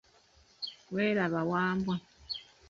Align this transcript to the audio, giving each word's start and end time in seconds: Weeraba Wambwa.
Weeraba 0.93 1.41
Wambwa. 1.51 1.95